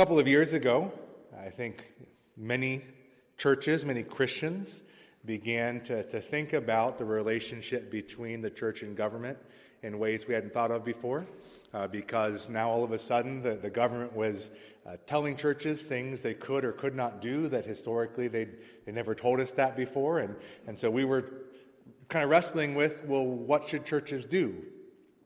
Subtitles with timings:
[0.00, 0.90] couple of years ago,
[1.38, 1.92] I think
[2.34, 2.86] many
[3.36, 4.82] churches, many Christians
[5.26, 9.36] began to, to think about the relationship between the church and government
[9.82, 11.26] in ways we hadn't thought of before.
[11.74, 14.50] Uh, because now all of a sudden the, the government was
[14.86, 18.48] uh, telling churches things they could or could not do that historically they
[18.86, 20.20] they never told us that before.
[20.20, 20.34] And,
[20.66, 21.30] and so we were
[22.08, 24.64] kind of wrestling with well, what should churches do?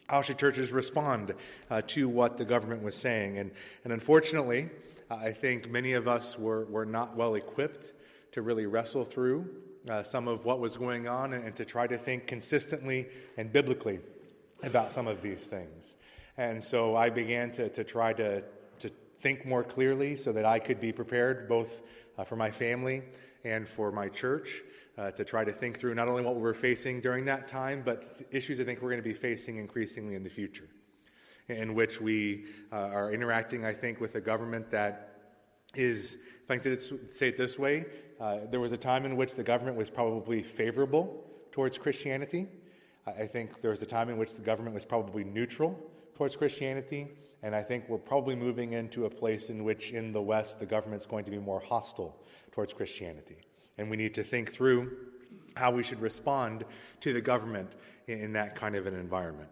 [0.08, 1.34] How should churches respond
[1.70, 3.38] uh, to what the government was saying?
[3.38, 3.50] And,
[3.84, 4.68] and unfortunately,
[5.10, 7.92] I think many of us were, were not well equipped
[8.32, 9.48] to really wrestle through
[9.88, 13.06] uh, some of what was going on and, and, to try to think consistently
[13.36, 14.00] and biblically
[14.62, 15.96] about some of these things.
[16.36, 18.42] And so I began to, to try to,
[18.80, 21.82] to think more clearly so that I could be prepared both
[22.18, 23.02] uh, for my family
[23.44, 24.62] and for my church.
[24.96, 27.82] Uh, to try to think through not only what we were facing during that time,
[27.84, 30.68] but issues I think we're going to be facing increasingly in the future,
[31.48, 35.14] in which we uh, are interacting, I think, with a government that
[35.74, 36.80] is, if I could
[37.12, 37.86] say it this way,
[38.20, 42.46] uh, there was a time in which the government was probably favorable towards Christianity.
[43.04, 45.76] I think there was a time in which the government was probably neutral
[46.14, 47.08] towards Christianity,
[47.42, 50.66] and I think we're probably moving into a place in which, in the West, the
[50.66, 52.16] government's going to be more hostile
[52.52, 53.38] towards Christianity.
[53.78, 54.96] And we need to think through
[55.56, 56.64] how we should respond
[57.00, 59.48] to the government in, that kind of an environment.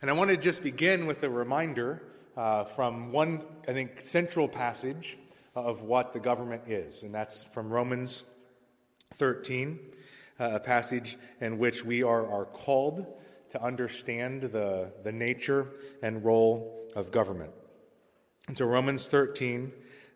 [0.00, 2.02] And I want to just begin with a reminder
[2.36, 5.18] uh, from one, I think, central passage
[5.54, 8.24] of what the government is, and that's from Romans
[9.18, 9.78] 13,
[10.40, 13.06] uh, a passage in which we are, are called
[13.50, 15.68] to understand the, the nature
[16.02, 17.52] and role of government.
[18.48, 19.70] And so, Romans 13,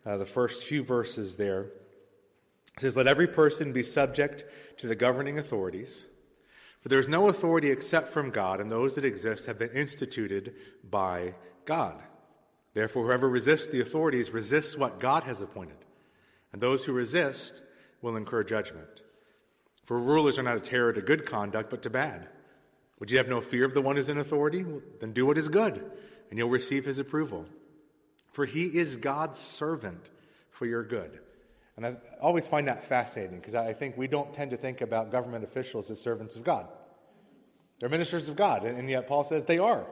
[0.07, 1.67] uh, the first few verses there,
[2.79, 4.45] says, Let every person be subject
[4.79, 6.07] to the governing authorities,
[6.81, 10.55] for there is no authority except from God, and those that exist have been instituted
[10.91, 12.03] by God.
[12.75, 15.79] Therefore, whoever resists the authorities resists what God has appointed,
[16.53, 17.63] and those who resist
[18.03, 19.01] will incur judgment.
[19.87, 22.29] For rulers are not a terror to good conduct, but to bad.
[22.99, 24.65] Would you have no fear of the one who's in authority?
[25.01, 25.91] Then do what is good,
[26.29, 27.47] and you'll receive his approval.
[28.33, 30.11] For he is God's servant
[30.51, 31.21] for your good.
[31.77, 35.13] And I always find that fascinating because I think we don't tend to think about
[35.13, 36.67] government officials as servants of God.
[37.79, 39.87] They're ministers of God, and yet Paul says they are.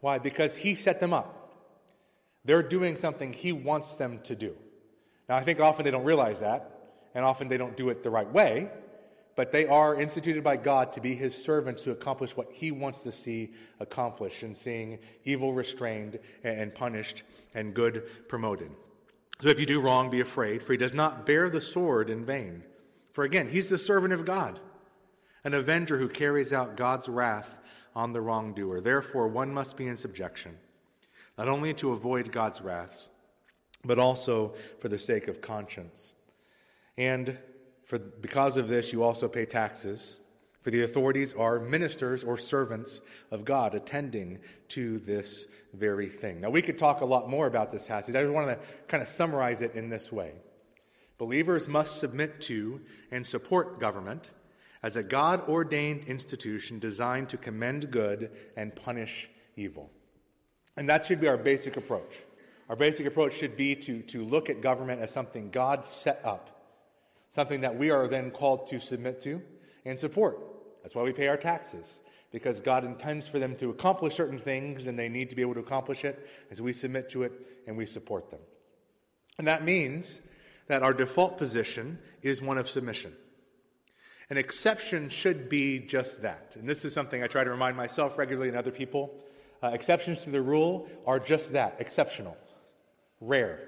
[0.00, 0.18] Why?
[0.18, 1.52] Because he set them up.
[2.44, 4.56] They're doing something he wants them to do.
[5.28, 6.70] Now, I think often they don't realize that,
[7.14, 8.70] and often they don't do it the right way,
[9.36, 13.02] but they are instituted by God to be his servants to accomplish what he wants
[13.02, 17.22] to see accomplished in seeing evil restrained and punished
[17.54, 18.70] and good promoted.
[19.42, 22.24] So if you do wrong, be afraid, for he does not bear the sword in
[22.24, 22.62] vain.
[23.12, 24.60] For again, he's the servant of God,
[25.42, 27.56] an avenger who carries out God's wrath
[27.96, 28.80] on the wrongdoer.
[28.80, 30.56] Therefore, one must be in subjection,
[31.36, 33.08] not only to avoid God's wrath,
[33.84, 36.14] but also for the sake of conscience.
[36.96, 37.36] And
[37.84, 40.18] for, because of this, you also pay taxes,
[40.62, 43.00] for the authorities are ministers or servants
[43.30, 46.40] of God attending to this very thing.
[46.40, 48.14] Now, we could talk a lot more about this passage.
[48.14, 48.58] I just want to
[48.88, 50.32] kind of summarize it in this way
[51.18, 52.80] Believers must submit to
[53.12, 54.30] and support government
[54.82, 59.90] as a God ordained institution designed to commend good and punish evil.
[60.76, 62.18] And that should be our basic approach.
[62.68, 66.62] Our basic approach should be to, to look at government as something God set up
[67.34, 69.42] something that we are then called to submit to
[69.84, 70.38] and support.
[70.82, 72.00] That's why we pay our taxes,
[72.30, 75.54] because God intends for them to accomplish certain things and they need to be able
[75.54, 77.32] to accomplish it as we submit to it
[77.66, 78.40] and we support them.
[79.38, 80.20] And that means
[80.66, 83.14] that our default position is one of submission.
[84.30, 86.56] An exception should be just that.
[86.58, 89.14] And this is something I try to remind myself regularly and other people.
[89.62, 92.36] Uh, exceptions to the rule are just that exceptional,
[93.20, 93.60] rare,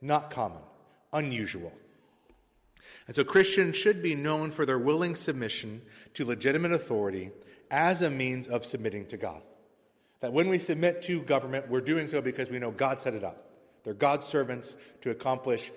[0.00, 0.62] not common,
[1.12, 1.72] unusual.
[3.06, 5.82] And so Christians should be known for their willing submission
[6.14, 7.30] to legitimate authority
[7.70, 9.42] as a means of submitting to God.
[10.20, 13.24] That when we submit to government, we're doing so because we know God set it
[13.24, 13.50] up.
[13.84, 15.70] They're God's servants to accomplish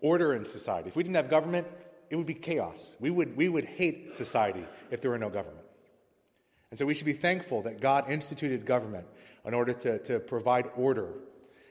[0.00, 0.88] order in society.
[0.88, 1.66] If we didn't have government,
[2.10, 2.94] it would be chaos.
[3.00, 5.64] We would, we would hate society if there were no government.
[6.70, 9.06] And so we should be thankful that God instituted government
[9.46, 11.08] in order to, to provide order,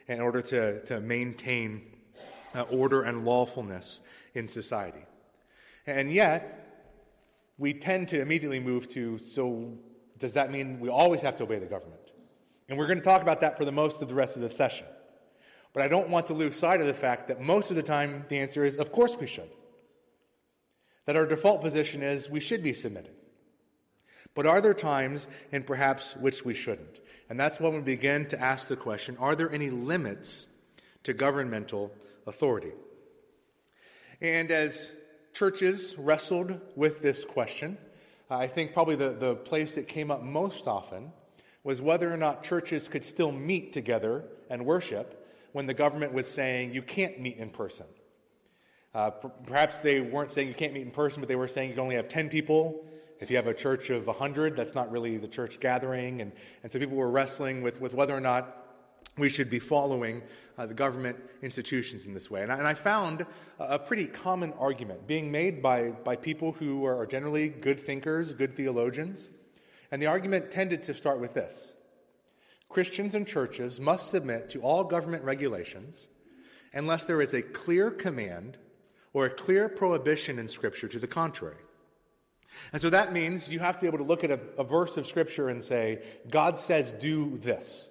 [0.08, 1.82] in order to, to maintain
[2.56, 4.02] uh, order and lawfulness
[4.34, 5.06] in society.
[5.86, 6.64] And yet,
[7.58, 9.74] we tend to immediately move to so,
[10.18, 12.12] does that mean we always have to obey the government?
[12.70, 14.50] And we're going to talk about that for the most of the rest of the
[14.50, 14.86] session.
[15.74, 18.26] But I don't want to lose sight of the fact that most of the time
[18.30, 19.50] the answer is, of course we should.
[21.06, 23.14] That our default position is we should be submitted.
[24.36, 27.00] But are there times, and perhaps which we shouldn't?
[27.30, 30.46] And that's when we begin to ask the question are there any limits
[31.04, 31.92] to governmental
[32.28, 32.72] authority.
[34.22, 34.92] And as
[35.34, 37.78] churches wrestled with this question,
[38.30, 41.12] I think probably the, the place that came up most often
[41.64, 46.28] was whether or not churches could still meet together and worship when the government was
[46.28, 47.86] saying you can't meet in person.
[48.94, 51.76] Uh, perhaps they weren't saying you can't meet in person, but they were saying you
[51.76, 52.86] can only have 10 people.
[53.20, 56.22] If you have a church of 100, that's not really the church gathering.
[56.22, 56.32] And,
[56.62, 58.63] and so people were wrestling with, with whether or not
[59.18, 60.24] we should be following
[60.58, 62.42] uh, the government institutions in this way.
[62.42, 63.26] And I, and I found
[63.60, 68.54] a, pretty common argument being made by, by people who are generally good thinkers, good
[68.54, 69.32] theologians.
[69.92, 71.74] And the argument tended to start with this
[72.70, 76.08] Christians and churches must submit to all government regulations
[76.74, 78.58] unless there is a clear command
[79.14, 81.58] or a clear prohibition in Scripture to the contrary.
[82.72, 84.98] And so that means you have to be able to look at a, a verse
[84.98, 87.90] of Scripture and say, God says, do this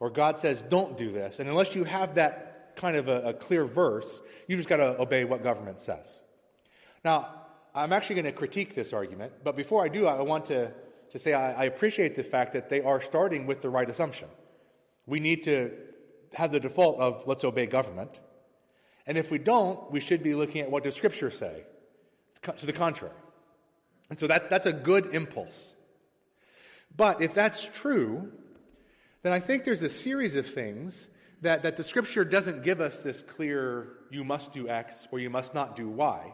[0.00, 1.40] or God says, don't do this.
[1.40, 5.00] And unless you have that kind of a, a clear verse, you just got to
[5.00, 6.22] obey what government says.
[7.04, 7.34] Now,
[7.74, 10.72] I'm actually going to critique this argument, but before I do, I want to,
[11.10, 14.28] to say I, I appreciate the fact that they are starting with the right assumption.
[15.06, 15.72] We need to
[16.34, 18.20] have the default of let's obey government.
[19.06, 21.64] And if we don't, we should be looking at what does Scripture say
[22.56, 23.14] to the contrary.
[24.10, 25.74] And so that, that's a good impulse.
[26.96, 28.32] But if that's true,
[29.22, 31.08] then I think there's a series of things
[31.42, 35.30] that, that the scripture doesn't give us this clear, you must do X or you
[35.30, 36.32] must not do Y,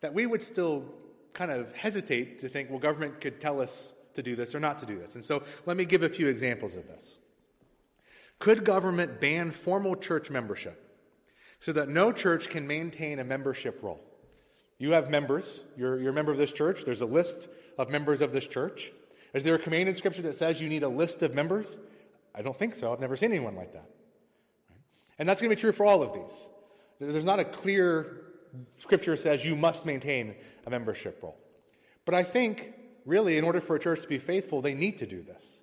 [0.00, 0.84] that we would still
[1.32, 4.78] kind of hesitate to think, well, government could tell us to do this or not
[4.78, 5.14] to do this.
[5.16, 7.18] And so let me give a few examples of this.
[8.38, 10.80] Could government ban formal church membership
[11.60, 14.00] so that no church can maintain a membership roll?
[14.78, 17.48] You have members, you're, you're a member of this church, there's a list
[17.78, 18.92] of members of this church.
[19.34, 21.78] Is there a command in Scripture that says you need a list of members?
[22.34, 22.92] I don't think so.
[22.92, 23.88] I've never seen anyone like that.
[25.18, 26.48] And that's going to be true for all of these.
[27.00, 28.24] There's not a clear
[28.78, 30.36] Scripture says you must maintain
[30.66, 31.36] a membership roll.
[32.04, 32.72] But I think,
[33.04, 35.60] really, in order for a church to be faithful, they need to do this.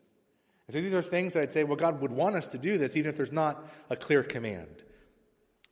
[0.68, 2.78] And so these are things that I'd say, well, God would want us to do
[2.78, 4.84] this, even if there's not a clear command.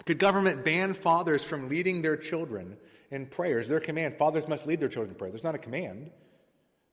[0.05, 2.77] Could government ban fathers from leading their children
[3.11, 3.67] in prayers?
[3.67, 5.31] Their command, fathers must lead their children in prayer.
[5.31, 6.11] There's not a command.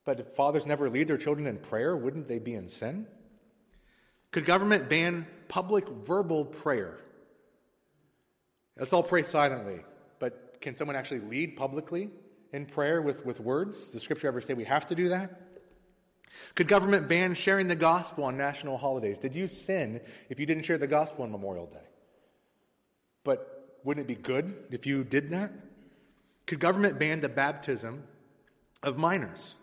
[0.06, 3.06] But if fathers never lead their children in prayer, wouldn't they be in sin?
[4.30, 6.96] Could government ban public verbal prayer?
[8.78, 9.80] Let's all pray silently,
[10.20, 12.10] but can someone actually lead publicly
[12.52, 13.88] in prayer with, with words?
[13.88, 15.40] Does Scripture ever say we have to do that?
[16.54, 19.18] Could government ban sharing the gospel on national holidays?
[19.18, 21.78] Did you sin if you didn't share the gospel on Memorial Day?
[23.24, 25.50] But wouldn't it be good if you did that?
[26.46, 28.04] Could government ban the baptism
[28.84, 29.56] of minors?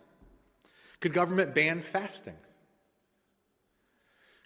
[1.03, 2.37] Could government ban fasting?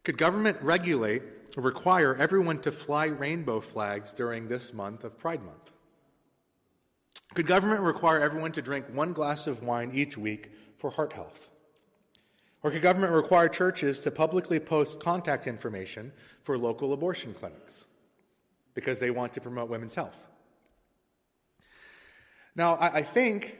[0.03, 1.21] Could government regulate
[1.55, 5.71] or require everyone to fly rainbow flags during this month of Pride Month?
[7.35, 11.47] Could government require everyone to drink one glass of wine each week for heart health?
[12.63, 16.11] Or could government require churches to publicly post contact information
[16.41, 17.85] for local abortion clinics
[18.73, 20.25] because they want to promote women's health?
[22.55, 23.59] Now, I, think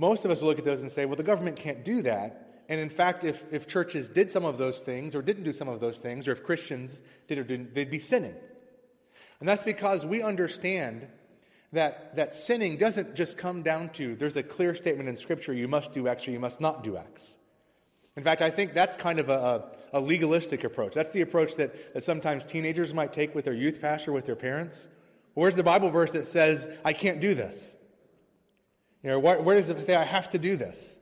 [0.00, 2.62] most of us look at those and say, well, the government can't do that.
[2.70, 5.68] And in fact, if, if churches did some of those things or didn't do some
[5.68, 8.34] of those things, or if Christians did or didn't, they'd be sinning.
[9.40, 11.06] And that's because we understand
[11.72, 15.68] that, that sinning doesn't just come down to there's a clear statement in Scripture you
[15.68, 17.34] must do X or you must not do X.
[18.16, 20.94] In fact, I think that's kind of a, a, legalistic approach.
[20.94, 24.34] That's the approach that, that sometimes teenagers might take with their youth pastor, with their
[24.34, 24.88] parents.
[25.34, 27.76] Where's the Bible verse that says, I can't do this?
[29.02, 30.96] You know, where, where does it say I have to do this?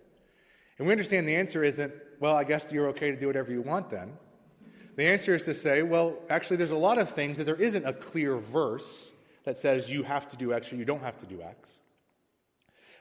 [0.78, 3.62] And we understand the answer isn't, well, I guess you're okay to do whatever you
[3.62, 4.12] want then.
[4.96, 7.86] The answer is to say, well, actually, there's a lot of things that there isn't
[7.86, 9.10] a clear verse
[9.44, 11.78] that says you have to do X or you don't have to do X.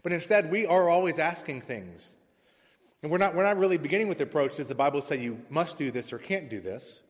[0.04, 2.16] But instead, we are always asking things.
[3.02, 5.42] And we're not, we're not really beginning with the approach that the Bible says you
[5.50, 7.02] must do this or can't do this.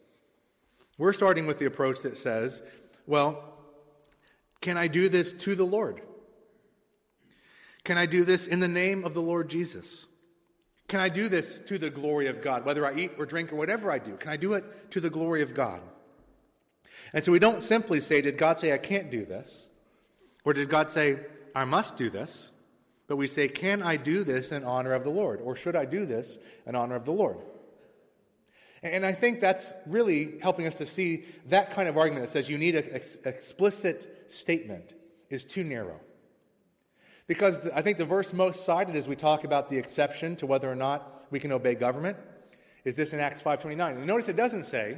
[0.98, 2.62] We're starting with the approach that says,
[3.06, 3.44] well,
[4.62, 6.02] can I do this to the Lord?
[7.88, 10.08] Can I do this in the name of the Lord Jesus?
[10.90, 12.66] Can I do this to the glory of God?
[12.66, 15.10] Whether I eat or drink or whatever I do, can I do it to the
[15.10, 15.82] glory of God?
[17.14, 19.70] And so we don't simply say, Did God say I can't do this?
[20.44, 21.20] Or did God say,
[21.56, 22.52] I must do this?
[23.08, 25.40] But we say, Can I do this in honor of the Lord?
[25.40, 27.38] Or should I do this in honor of the Lord?
[28.84, 32.50] And I think that's really helping us to see that kind of argument that says
[32.50, 34.94] you need an ex- explicit statement
[35.30, 36.02] is too narrow.
[37.28, 40.72] Because I think the verse most cited as we talk about the exception to whether
[40.72, 42.18] or not we can obey government
[42.86, 43.98] is this in Acts 5.29.
[43.98, 44.98] And notice it doesn't say,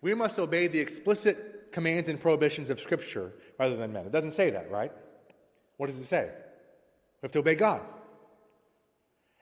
[0.00, 4.06] We must obey the explicit commands and prohibitions of Scripture rather than men.
[4.06, 4.92] It doesn't say that, right?
[5.76, 6.30] What does it say?
[7.20, 7.82] We have to obey God.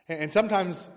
[0.09, 0.89] And sometimes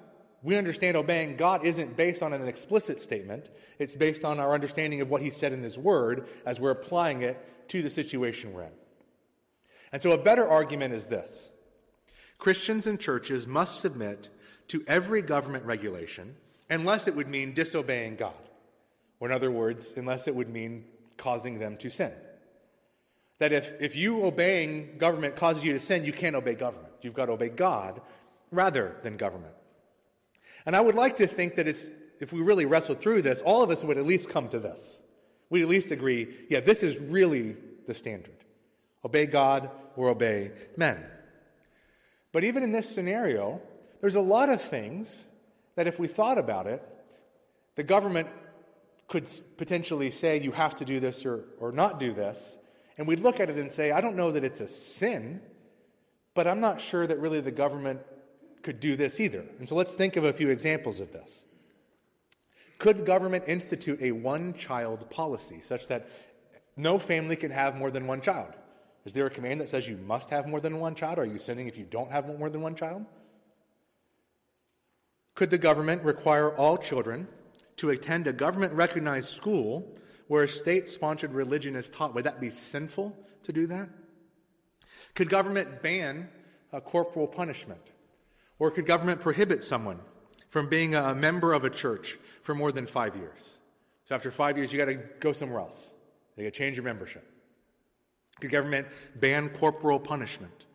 [0.43, 5.01] we understand obeying God isn't based on an explicit statement, it's based on our understanding
[5.01, 8.63] of what He said in His Word as we're applying it to the situation we're
[8.63, 8.72] in.
[9.91, 11.50] And so a better argument is this
[12.38, 14.29] Christians and churches must submit
[14.70, 16.36] to every government regulation
[16.70, 18.34] unless it would mean disobeying God.
[19.20, 22.12] Or, in other words, unless it would mean causing them to sin.
[23.39, 26.94] That if, if you obeying government causes you to sin, you can't obey government.
[27.01, 28.01] You've got to obey God
[28.51, 29.53] rather than government.
[30.65, 31.89] And I would like to think that it's,
[32.20, 35.00] if we really wrestled through this, all of us would at least come to this.
[35.50, 37.56] We'd at least agree, yeah, this is really
[37.88, 38.37] the standard.
[39.06, 41.04] Obey God or obey men.
[42.32, 43.62] But even in this scenario,
[44.01, 45.25] there's a lot of things
[45.75, 46.84] that if we thought about it,
[47.75, 48.27] the government
[49.08, 52.58] could potentially say you have to do this or, or not do this.
[52.98, 55.42] And we'd look at it and say, I don't know that it's a sin,
[56.34, 58.01] but I'm not sure that really the government
[58.63, 59.46] could do this either.
[59.60, 61.46] And so let's think of a few examples of this.
[62.80, 66.10] Could government institute a one child policy such that
[66.75, 68.54] no family can have more than one child?
[69.07, 71.17] Is there a command that says you must have more than one child?
[71.17, 73.05] Are you sinning if you don't have more than one child?
[75.33, 77.25] Could the government require all children
[77.77, 79.97] to attend a government recognized school
[80.27, 82.13] where a state sponsored religion is taught?
[82.15, 83.87] Would that be sinful to do that?
[85.15, 86.27] Could government ban
[86.73, 87.79] a corporal punishment?
[88.59, 90.01] Or could government prohibit someone
[90.49, 93.57] from being a member of a church for more than five years?
[94.03, 95.93] So after five years, you got to go somewhere else.
[96.35, 97.37] You got to change your membership.
[98.39, 100.65] Could government ban corporal punishment?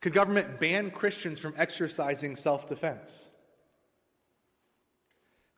[0.00, 3.26] Could government ban Christians from exercising self defense?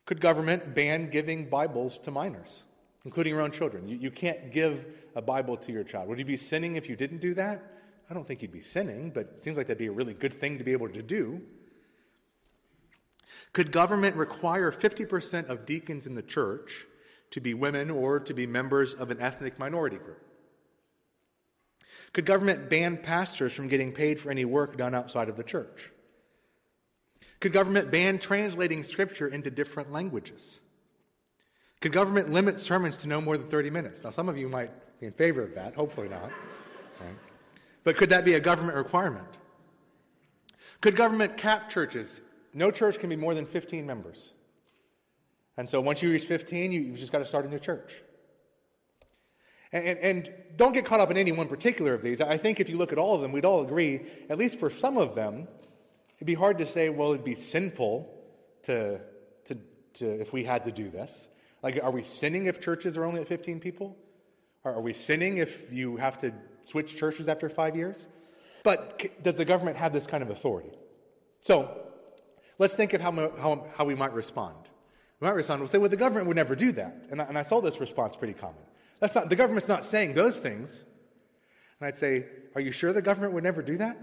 [0.07, 2.65] Could government ban giving Bibles to minors,
[3.05, 3.87] including your own children?
[3.87, 6.09] You, you can't give a Bible to your child.
[6.09, 7.63] Would you be sinning if you didn't do that?
[8.11, 10.35] I don't think you'd be sinning, but it seems like that'd be a really good
[10.35, 11.41] thing to be able to do.
[13.53, 16.87] Could government require 50% of deacons in the church
[17.31, 20.30] to be women or to be members of an ethnic minority group?
[22.13, 25.91] Could government ban pastors from getting paid for any work done outside of the church?
[27.39, 30.61] Could government ban translating scripture into different languages?
[31.81, 34.05] Could government limit sermons to no more than 30 minutes?
[34.05, 36.31] Now, some of you might be in favor of that, hopefully not.
[37.01, 37.17] Right?
[37.85, 39.27] But could that be a government requirement?
[40.83, 42.21] Could government cap churches?
[42.53, 44.33] No church can be more than 15 members.
[45.57, 47.93] And so once you reach 15, you, have just got to start a new church.
[49.73, 52.21] And, and, don't get caught up in any one particular of these.
[52.21, 54.69] I think if you look at all of them, we'd all agree, at least for
[54.69, 55.49] some of them,
[56.17, 58.13] it'd be hard to say, well, it'd be sinful
[58.65, 59.01] to,
[59.47, 59.57] to,
[59.95, 61.29] to if we had to do this.
[61.63, 63.97] Like, are we sinning if churches are only at 15 people?
[64.65, 66.35] Are, are we sinning if you have to
[66.65, 68.07] switch churches after five years?
[68.63, 70.77] But does the government have this kind of authority?
[71.41, 71.71] So
[72.59, 74.57] let's think of how, how, how we might respond.
[75.21, 77.07] We might respond, we'll say, well, the government would never do that.
[77.11, 78.63] And I, and I saw this response pretty common.
[79.01, 80.85] That's not, the government's not saying those things.
[81.81, 83.99] And I'd say, Are you sure the government would never do that?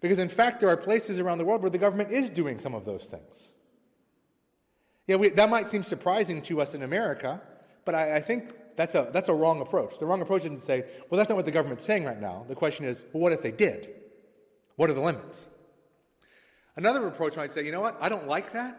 [0.00, 2.74] Because in fact, there are places around the world where the government is doing some
[2.74, 3.48] of those things.
[5.06, 7.40] Yeah, we, that might seem surprising to us in America,
[7.84, 9.98] but I, I, think that's a, that's a wrong approach.
[9.98, 12.44] The wrong approach isn't to say, well, that's not what the government's saying right now.
[12.48, 13.88] The question is, well, what if they did?
[14.74, 15.48] What are the limits?
[16.74, 18.78] Another approach might say, you know what, I don't like that,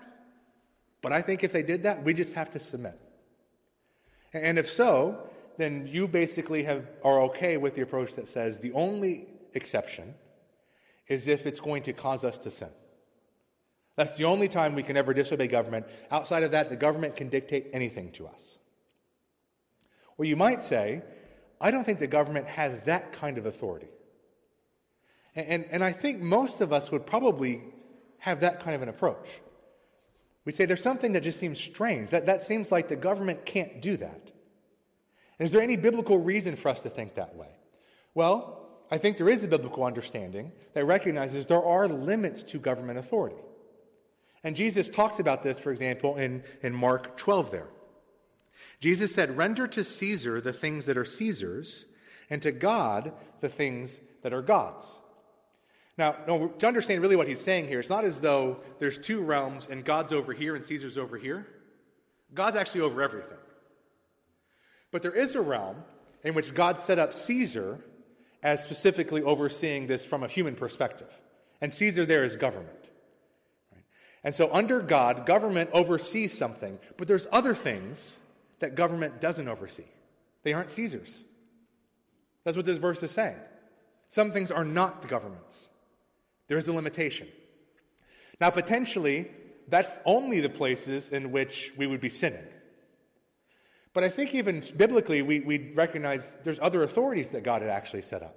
[1.02, 3.00] but I think if they did that, we just have to submit.
[4.44, 5.18] And if so,
[5.58, 10.14] then you basically have, are okay with the approach that says the only exception
[11.08, 12.70] is if it's going to cause us to sin.
[13.96, 15.88] That's the only time we can ever disobey government.
[16.12, 18.60] Outside of that, the government can dictate anything to us.
[20.18, 21.02] Or you might say,
[21.60, 23.88] I don't think the government has that kind of authority.
[25.36, 27.64] And, and, and I think most of us would probably
[28.20, 29.28] have that kind of an approach.
[30.48, 32.12] We'd say there's something that just seems strange.
[32.12, 34.32] That, that seems like the government can't do that.
[35.40, 37.50] Is there any biblical reason for us to think that way?
[38.14, 42.98] Well, I think there is a biblical understanding that recognizes there are limits to government
[42.98, 43.36] authority.
[44.42, 47.68] And Jesus talks about this, for example, in, in Mark 12 there.
[48.80, 51.86] Jesus said, Render to Caesar the things that are Caesar's,
[52.30, 53.12] and to God
[53.42, 54.88] the things that are God's.
[55.98, 59.68] Now, to understand really what he's saying here, it's not as though there's two realms
[59.68, 61.48] and God's over here and Caesar's over here.
[62.34, 63.38] God's actually over everything.
[64.92, 65.78] But there is a realm
[66.24, 67.80] in which God set up Caesar
[68.44, 71.10] as specifically overseeing this from a human perspective.
[71.62, 72.90] And Caesar there is government.
[73.72, 73.84] Right?
[74.24, 78.20] And so, under God, government oversees something, but there's other things
[78.60, 79.86] that government doesn't oversee.
[80.44, 81.24] They aren't Caesar's.
[82.44, 83.38] That's what this verse is saying.
[84.10, 85.70] Some things are not the government's.
[86.48, 87.28] There is a limitation.
[88.40, 89.32] Now, potentially,
[89.68, 92.46] that's only the places in which we would be sinning.
[93.94, 98.04] But I think even biblically, we, we recognize there's other authorities that God had actually
[98.04, 98.36] set up.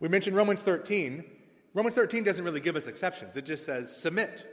[0.00, 1.24] We mentioned Romans 13.
[1.74, 4.44] Romans 13 doesn't really give us exceptions, it just says submit.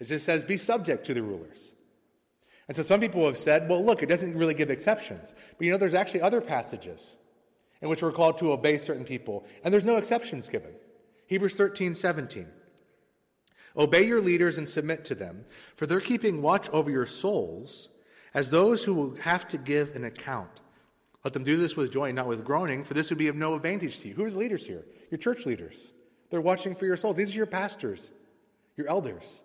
[0.00, 1.72] It just says be subject to the rulers.
[2.66, 5.34] And so some people have said, well, look, it doesn't really give exceptions.
[5.56, 7.12] But you know, there's actually other passages
[7.84, 10.72] in which we're called to obey certain people, and there's no exceptions given.
[11.26, 12.46] Hebrews 13, 17.
[13.76, 15.44] Obey your leaders and submit to them,
[15.76, 17.90] for they're keeping watch over your souls
[18.32, 20.62] as those who will have to give an account.
[21.24, 23.54] Let them do this with joy, not with groaning, for this would be of no
[23.54, 24.14] advantage to you.
[24.14, 24.86] Who are the leaders here?
[25.10, 25.90] Your church leaders.
[26.30, 27.16] They're watching for your souls.
[27.16, 28.10] These are your pastors,
[28.78, 29.42] your elders.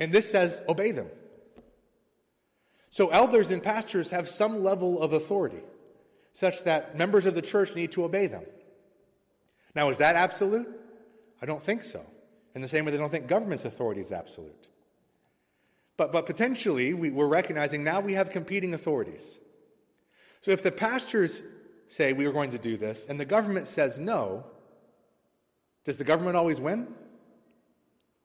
[0.00, 1.08] And this says, obey them.
[2.88, 5.60] So, elders and pastors have some level of authority,
[6.32, 8.44] such that members of the church need to obey them.
[9.74, 10.68] Now, is that absolute?
[11.40, 12.04] I don't think so.
[12.54, 14.66] In the same way, they don't think government's authority is absolute.
[15.96, 19.38] But, but potentially, we, we're recognizing now we have competing authorities.
[20.40, 21.42] So if the pastors
[21.88, 24.44] say we are going to do this and the government says no,
[25.84, 26.88] does the government always win?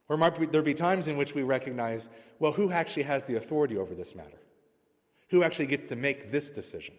[0.09, 3.77] Or might there be times in which we recognize, well, who actually has the authority
[3.77, 4.39] over this matter?
[5.29, 6.95] Who actually gets to make this decision?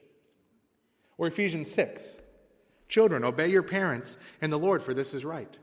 [1.18, 2.18] Or Ephesians 6
[2.88, 5.56] Children, obey your parents and the Lord, for this is right.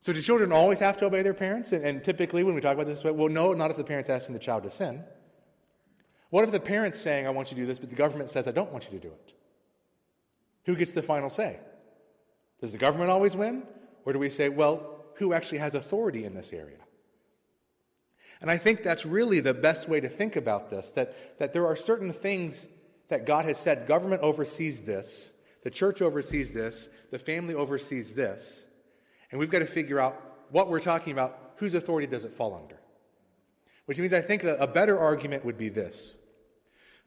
[0.00, 1.72] So, do children always have to obey their parents?
[1.72, 4.34] And, and, typically, when we talk about this, well, no, not if the parent's asking
[4.34, 5.04] the child to sin.
[6.30, 8.48] What if the parent's saying, I want you to do this, but the government says,
[8.48, 9.34] I don't want you to do it?
[10.64, 11.60] Who gets the final say?
[12.60, 13.64] Does the government always win?
[14.04, 16.78] Or do we say, well, who actually has authority in this area?
[18.40, 21.66] And I think that's really the best way to think about this that, that there
[21.66, 22.66] are certain things
[23.12, 25.30] that God has said government oversees this,
[25.64, 28.64] the church oversees this, the family oversees this.
[29.30, 30.18] And we've got to figure out
[30.50, 32.80] what we're talking about, whose authority does it fall under?
[33.84, 36.16] Which means I think a better argument would be this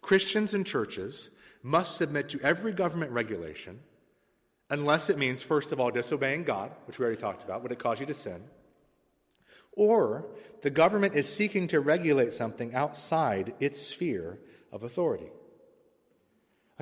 [0.01, 1.31] Christians and churches
[1.63, 3.79] must submit to every government regulation
[4.69, 7.79] unless it means, first of all, disobeying God, which we already talked about, would it
[7.79, 8.43] cause you to sin?
[9.71, 10.27] Or
[10.61, 14.37] the government is seeking to regulate something outside its sphere
[14.71, 15.31] of authority.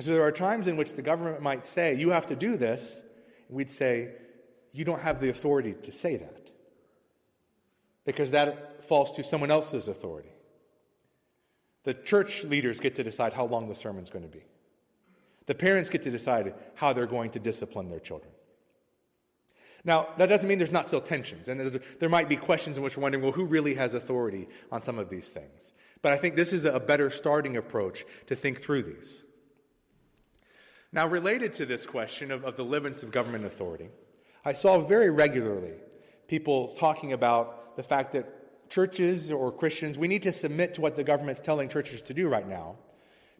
[0.00, 3.02] So there are times in which the government might say, You have to do this.
[3.48, 4.10] And we'd say,
[4.74, 6.50] you don't have the authority to say that
[8.04, 10.30] because that falls to someone else's authority.
[11.84, 14.42] The church leaders get to decide how long the sermon's going to be.
[15.46, 18.32] The parents get to decide how they're going to discipline their children.
[19.84, 22.96] Now, that doesn't mean there's not still tensions, and there might be questions in which
[22.96, 25.72] we're wondering, well, who really has authority on some of these things?
[26.00, 29.22] But I think this is a better starting approach to think through these.
[30.94, 33.88] Now, related to this question of, of the limits of government authority,
[34.44, 35.72] I saw very regularly
[36.28, 40.94] people talking about the fact that churches or Christians, we need to submit to what
[40.94, 42.76] the government's telling churches to do right now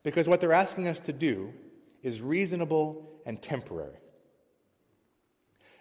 [0.03, 1.53] because what they're asking us to do
[2.03, 3.99] is reasonable and temporary.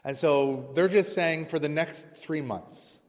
[0.04, 3.00] And so they're just saying for the next three months,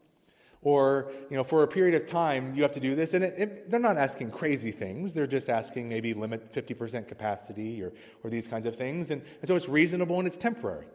[0.64, 3.14] or you know, for a period of time, you have to do this.
[3.14, 5.12] And it, it, they're not asking crazy things.
[5.12, 7.92] They're just asking maybe limit 50% capacity or,
[8.24, 9.10] or these kinds of things.
[9.10, 10.86] And, and so it's reasonable and it's temporary.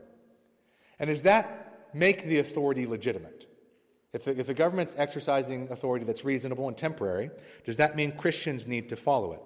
[0.99, 3.45] And does that make the authority legitimate?
[4.11, 7.29] If the, if the government's exercising authority that's reasonable and temporary,
[7.63, 9.41] does that mean Christians need to follow it?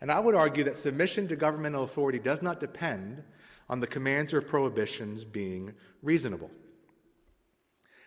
[0.00, 3.24] And I would argue that submission to governmental authority does not depend
[3.68, 6.50] on the commands or prohibitions being reasonable.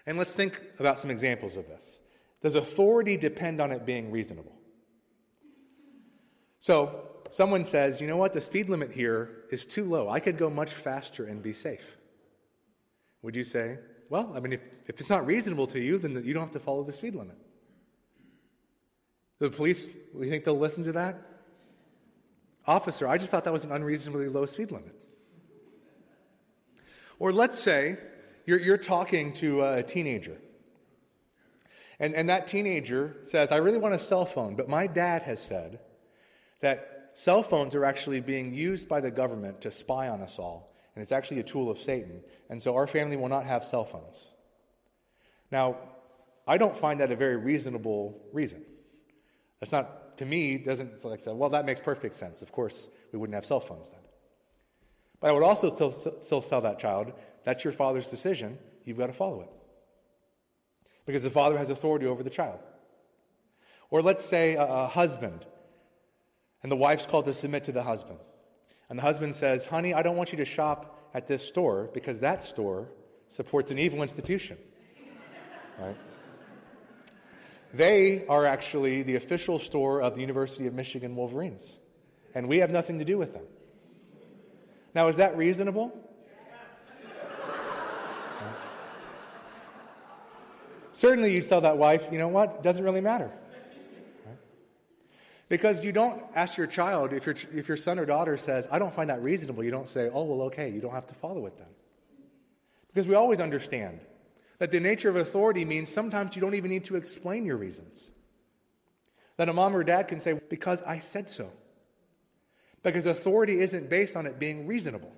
[0.06, 2.00] And let's think about some examples of this.
[2.42, 4.52] Does authority depend on it being reasonable?
[6.60, 10.10] So, someone says, you know what, the speed limit here is too low.
[10.10, 11.98] I could go much faster and be safe.
[13.22, 16.34] Would you say, well, I mean, if, if it's not reasonable to you, then you
[16.34, 17.38] don't have to follow the speed limit?
[19.40, 19.86] The police,
[20.18, 21.20] you think they'll listen to that?
[22.66, 24.96] Officer, I just thought that was an unreasonably low speed limit.
[27.20, 27.98] Or let's say
[28.46, 30.38] you're, you're talking to a teenager,
[32.00, 35.42] and, and that teenager says, I really want a cell phone, but my dad has
[35.42, 35.80] said
[36.62, 40.74] that cell phones are actually being used by the government to spy on us all
[40.96, 42.22] and it's actually a tool of Satan.
[42.50, 44.32] And so our family will not have cell phones.
[45.52, 45.78] Now,
[46.48, 48.64] I don't find that a very reasonable reason.
[49.60, 52.42] That's not, to me, doesn't like well, that makes perfect sense.
[52.42, 54.00] Of course, we wouldn't have cell phones then.
[55.20, 58.58] But I would also still, still tell that child, that's your father's decision.
[58.86, 59.50] You've got to follow it.
[61.06, 62.60] because the father has authority over the child.
[63.90, 65.46] Or let's say a, a husband,
[66.62, 68.20] and the wife's called to submit to the husband.
[68.90, 72.20] And the husband says, Honey, I don't want you to shop at this store because
[72.22, 72.90] that store
[73.30, 74.58] supports an evil institution.
[75.80, 75.98] Right?
[77.74, 81.80] They are actually the official store of the University of Michigan Wolverines,
[82.36, 83.46] and we have nothing to do with them.
[84.94, 85.92] Now, is that reasonable?
[91.04, 92.56] Certainly, you'd tell that wife, you know what?
[92.60, 93.30] It doesn't really matter.
[95.50, 98.80] Because you don't ask your child, if, your if your son or daughter says, I
[98.80, 101.46] don't find that reasonable, you don't say, oh, well, okay, you don't have to follow
[101.46, 101.68] it then.
[102.88, 104.00] Because we always understand
[104.60, 108.14] that the nature of authority means sometimes you don't even need to explain your reasons.
[109.36, 111.52] That a mom or dad can say, because I said so.
[112.82, 115.12] Because authority isn't based on it being reasonable.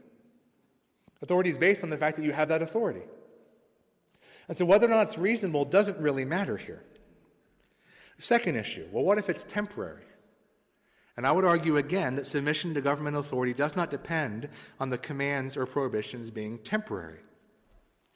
[1.22, 3.04] Authority is based on the fact that you have that authority.
[4.48, 6.84] And so whether or not it's reasonable doesn't really matter here.
[8.18, 10.04] second issue well, what if it's temporary?
[11.18, 14.98] And I would argue again that submission to government authority does not depend on the
[14.98, 17.20] commands or prohibitions being temporary.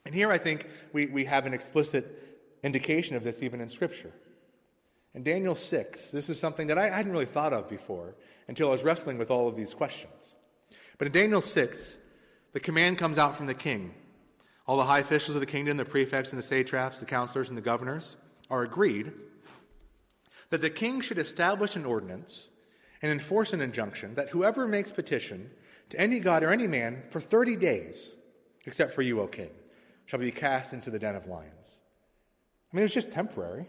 [0.04, 2.30] And here I think we, we have an explicit
[2.62, 4.12] indication of this even in Scripture.
[5.14, 8.14] In Daniel 6, this is something that I hadn't really thought of before
[8.48, 10.34] until I was wrestling with all of these questions.
[10.98, 11.98] But in Daniel 6,
[12.52, 13.94] the command comes out from the king.
[14.70, 17.58] All the high officials of the kingdom, the prefects and the satraps, the counselors and
[17.58, 18.16] the governors,
[18.52, 19.10] are agreed
[20.50, 22.46] that the king should establish an ordinance
[23.02, 25.50] and enforce an injunction that whoever makes petition
[25.88, 28.14] to any god or any man for 30 days,
[28.64, 29.50] except for you, O king,
[30.06, 31.80] shall be cast into the den of lions.
[32.72, 33.66] I mean, it was just temporary.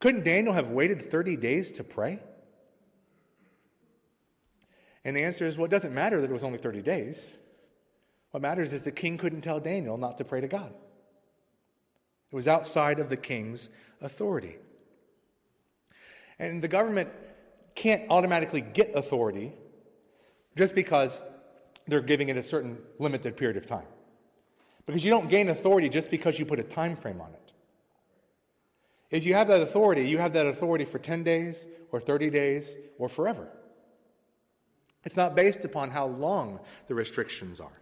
[0.00, 2.18] Couldn't Daniel have waited 30 days to pray?
[5.02, 7.38] And the answer is well, it doesn't matter that it was only 30 days.
[8.30, 10.72] What matters is the king couldn't tell Daniel not to pray to God.
[12.30, 14.56] It was outside of the king's authority.
[16.38, 17.08] And the government
[17.74, 19.52] can't automatically get authority
[20.56, 21.20] just because
[21.86, 23.86] they're giving it a certain limited period of time.
[24.84, 27.52] Because you don't gain authority just because you put a time frame on it.
[29.10, 32.76] If you have that authority, you have that authority for 10 days or 30 days
[32.98, 33.48] or forever.
[35.04, 37.80] It's not based upon how long the restrictions are.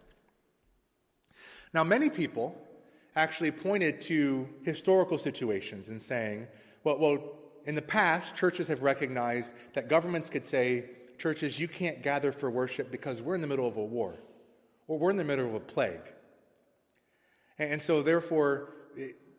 [1.73, 2.59] Now, many people
[3.15, 6.47] actually pointed to historical situations and saying,
[6.83, 7.33] well, well,
[7.65, 10.85] in the past, churches have recognized that governments could say,
[11.17, 14.15] churches, you can't gather for worship because we're in the middle of a war
[14.87, 16.13] or we're in the middle of a plague.
[17.59, 18.75] And so, therefore,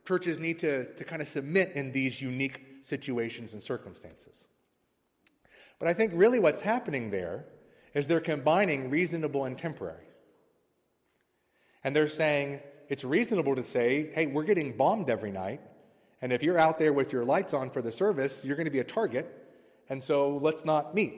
[0.04, 4.48] churches need to, to kind of submit in these unique situations and circumstances.
[5.78, 7.46] But I think really what's happening there
[7.94, 10.07] is they're combining reasonable and temporary.
[11.84, 15.60] And they're saying it's reasonable to say, hey, we're getting bombed every night.
[16.20, 18.70] And if you're out there with your lights on for the service, you're going to
[18.70, 19.32] be a target.
[19.88, 21.14] And so let's not meet.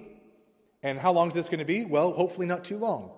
[0.83, 1.85] And how long is this going to be?
[1.85, 3.11] Well, hopefully not too long.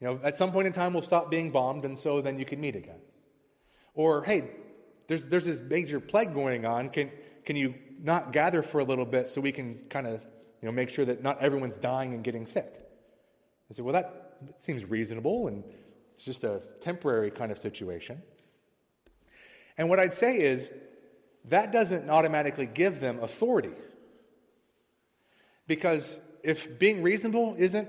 [0.00, 2.44] You know, at some point in time, we'll stop being bombed, and so then you
[2.44, 3.00] can meet again.
[3.94, 4.50] Or, hey,
[5.08, 6.88] there's, there's this major plague going on.
[6.88, 7.10] Can,
[7.44, 10.24] can you not gather for a little bit so we can kind of
[10.62, 12.72] you know, make sure that not everyone's dying and getting sick?
[13.70, 15.62] I said, well, that seems reasonable, and
[16.20, 18.20] it's just a temporary kind of situation.
[19.78, 20.70] And what I'd say is
[21.46, 23.72] that doesn't automatically give them authority.
[25.66, 27.88] Because if being reasonable isn't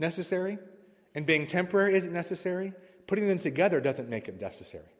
[0.00, 0.58] necessary,
[1.14, 2.72] and being temporary isn't necessary,
[3.06, 4.90] putting them together doesn't make it necessary.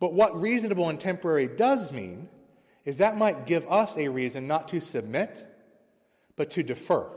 [0.00, 2.30] But what reasonable and temporary does mean
[2.86, 5.46] is that might give us a reason not to submit,
[6.34, 7.10] but to defer.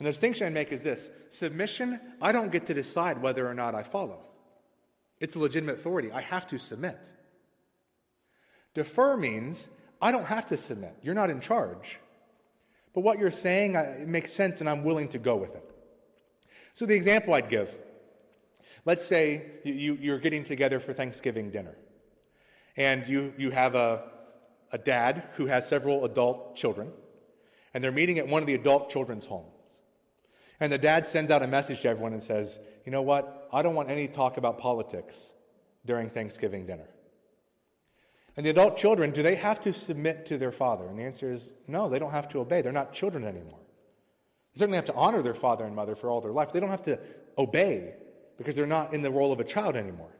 [0.00, 3.52] And the distinction I make is this submission, I don't get to decide whether or
[3.52, 4.20] not I follow.
[5.20, 6.10] It's a legitimate authority.
[6.10, 6.98] I have to submit.
[8.72, 9.68] Defer means
[10.00, 10.96] I don't have to submit.
[11.02, 11.98] You're not in charge.
[12.94, 15.64] But what you're saying uh, it makes sense and I'm willing to go with it.
[16.72, 17.76] So, the example I'd give
[18.86, 21.76] let's say you, you're getting together for Thanksgiving dinner,
[22.78, 24.04] and you, you have a,
[24.72, 26.90] a dad who has several adult children,
[27.74, 29.59] and they're meeting at one of the adult children's homes.
[30.60, 33.48] And the dad sends out a message to everyone and says, You know what?
[33.52, 35.32] I don't want any talk about politics
[35.86, 36.88] during Thanksgiving dinner.
[38.36, 40.86] And the adult children, do they have to submit to their father?
[40.86, 42.62] And the answer is no, they don't have to obey.
[42.62, 43.58] They're not children anymore.
[44.54, 46.52] They certainly have to honor their father and mother for all their life.
[46.52, 46.98] They don't have to
[47.38, 47.94] obey
[48.36, 50.10] because they're not in the role of a child anymore.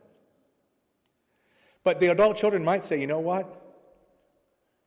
[1.85, 3.57] But the adult children might say, you know what?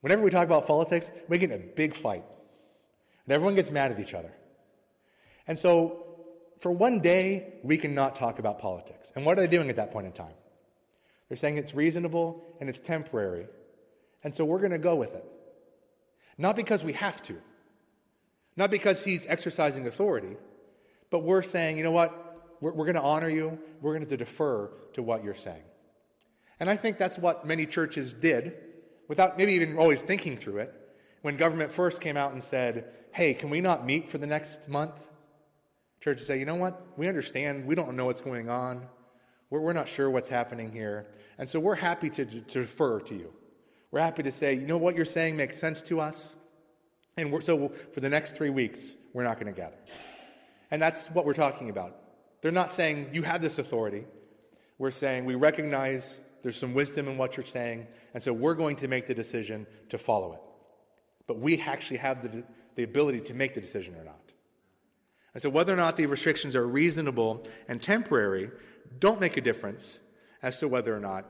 [0.01, 2.23] Whenever we talk about politics, we get in a big fight.
[3.25, 4.31] And everyone gets mad at each other.
[5.47, 6.03] And so,
[6.60, 9.12] for one day, we cannot talk about politics.
[9.15, 10.34] And what are they doing at that point in time?
[11.27, 13.47] They're saying it's reasonable and it's temporary.
[14.23, 15.25] And so we're going to go with it.
[16.38, 17.36] Not because we have to,
[18.56, 20.36] not because he's exercising authority,
[21.10, 22.56] but we're saying, you know what?
[22.62, 23.60] We're, we're going to honor you.
[23.82, 25.63] We're going to defer to what you're saying.
[26.60, 28.53] And I think that's what many churches did
[29.08, 30.73] without maybe even always thinking through it.
[31.21, 34.67] When government first came out and said, hey, can we not meet for the next
[34.67, 34.93] month?
[36.03, 36.85] Churches say, you know what?
[36.97, 37.65] We understand.
[37.65, 38.85] We don't know what's going on.
[39.49, 41.07] We're, we're not sure what's happening here.
[41.37, 43.31] And so we're happy to, to defer to you.
[43.89, 46.35] We're happy to say, you know, what you're saying makes sense to us.
[47.15, 49.77] And so for the next three weeks, we're not going to gather.
[50.71, 51.95] And that's what we're talking about.
[52.41, 54.03] They're not saying, you have this authority.
[54.79, 58.75] We're saying, we recognize there's some wisdom in what you're saying, and so we're going
[58.77, 60.41] to make the decision to follow it.
[61.27, 62.43] But we actually have the,
[62.75, 64.19] the ability to make the decision or not.
[65.33, 68.51] And so, whether or not the restrictions are reasonable and temporary
[68.99, 69.99] don't make a difference
[70.41, 71.25] as to whether or not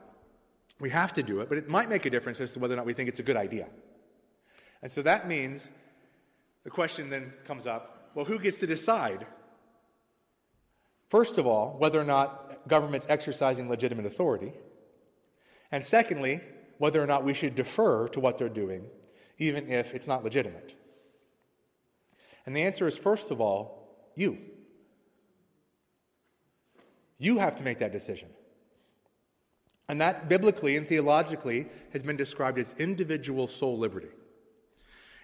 [0.80, 2.76] we have to do it, but it might make a difference as to whether or
[2.76, 3.68] not we think it's a good idea.
[4.82, 5.70] And so that means
[6.64, 9.26] the question then comes up well, who gets to decide?
[11.08, 14.52] First of all, whether or not government's exercising legitimate authority.
[15.72, 16.40] And secondly,
[16.78, 18.84] whether or not we should defer to what they're doing,
[19.38, 20.74] even if it's not legitimate.
[22.46, 23.83] And the answer is, first of all,
[24.16, 24.38] you.
[27.18, 28.28] You have to make that decision.
[29.88, 34.08] And that biblically and theologically has been described as individual soul liberty.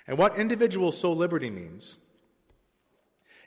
[0.07, 1.97] And what individual soul liberty means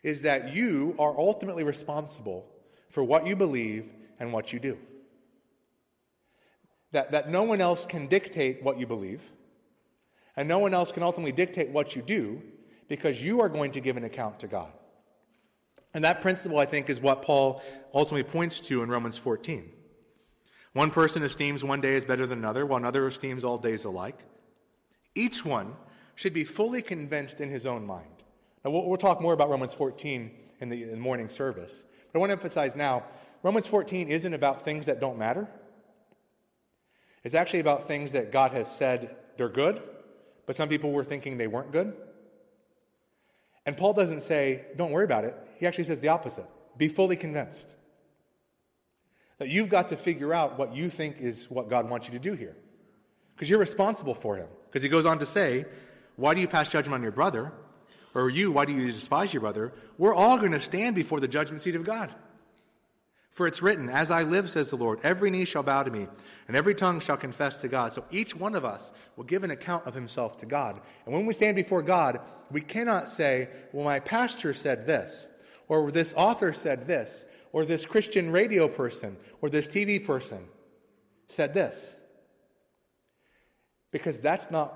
[0.02, 2.46] is that you are ultimately responsible
[2.90, 4.78] for what you believe and what you do
[6.94, 9.22] that, that no one else can dictate what you believe,
[10.38, 12.42] and no one else can ultimately dictate what you do
[12.88, 14.72] because you are going to give an account to God.
[15.94, 17.62] And that principle, I think, is what Paul
[17.94, 19.70] ultimately points to in Romans 14.
[20.74, 24.18] One person esteems one day as better than another, while another esteems all days alike.
[25.14, 25.76] Each one
[26.16, 28.08] should be fully convinced in his own mind.
[28.66, 31.84] Now, we'll, we'll talk more about Romans 14 in the, in the morning service.
[32.12, 33.04] But I want to emphasize now
[33.44, 35.48] Romans 14 isn't about things that don't matter.
[37.24, 39.82] It's actually about things that God has said they're good,
[40.46, 41.94] but some people were thinking they weren't good.
[43.66, 45.36] And Paul doesn't say, don't worry about it.
[45.64, 46.46] He actually says the opposite
[46.76, 47.74] be fully convinced.
[49.38, 52.20] That you've got to figure out what you think is what God wants you to
[52.20, 52.58] do here.
[53.34, 54.48] Because you're responsible for him.
[54.66, 55.64] Because he goes on to say,
[56.18, 57.54] Why do you pass judgment on your brother?
[58.14, 59.72] Or you, why do you despise your brother?
[59.98, 62.14] We're all going to stand before the judgment seat of God.
[63.32, 66.08] For it's written, As I live, says the Lord, every knee shall bow to me,
[66.50, 67.94] and every tongue shall confess to God.
[67.94, 70.82] So each one of us will give an account of himself to God.
[71.06, 72.20] And when we stand before God,
[72.52, 75.30] we cannot say, Well, my pastor said this,
[75.68, 80.46] or this author said this, or this Christian radio person, or this TV person
[81.28, 81.96] said this.
[83.92, 84.76] Because that's not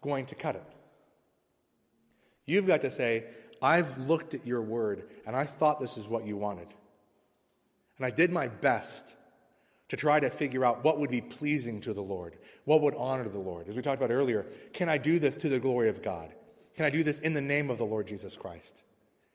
[0.00, 0.64] going to cut it.
[2.46, 3.24] You've got to say,
[3.60, 6.68] I've looked at your word, and I thought this is what you wanted.
[7.96, 9.14] And I did my best
[9.88, 13.28] to try to figure out what would be pleasing to the Lord, what would honor
[13.28, 13.68] the Lord.
[13.68, 16.32] As we talked about earlier, can I do this to the glory of God?
[16.74, 18.82] Can I do this in the name of the Lord Jesus Christ?